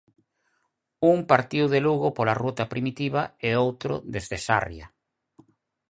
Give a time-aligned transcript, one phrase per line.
[1.13, 4.87] Un partiu de Lugo pola ruta primitiva e outro desde Sarria.